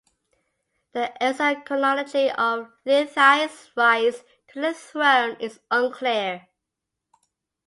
[0.93, 6.47] The exact chronology of Lithai's rise to the throne is unclear.